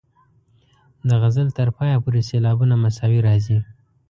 د 1.07 1.09
غزل 1.21 1.47
تر 1.57 1.67
پایه 1.77 1.97
پورې 2.03 2.21
سېلابونه 2.29 2.75
مساوي 2.83 3.19
راځي. 3.27 3.59